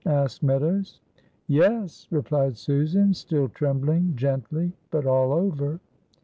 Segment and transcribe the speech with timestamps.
[0.07, 0.99] asked Meadows.
[1.45, 5.79] "Yes!" replied Susan, still trembling gently, but all over.